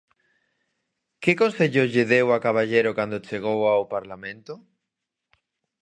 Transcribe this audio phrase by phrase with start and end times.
[1.23, 4.53] Que consello lle deu a Caballero cando chegou ao Parlamento?